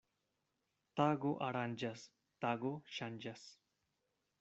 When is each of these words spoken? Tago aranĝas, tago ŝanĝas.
Tago 1.01 1.35
aranĝas, 1.49 2.09
tago 2.47 2.77
ŝanĝas. 2.99 3.51